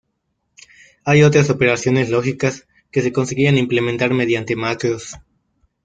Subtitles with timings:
[1.05, 5.13] Hay otras operaciones lógicas que se conseguían implementar mediante macros.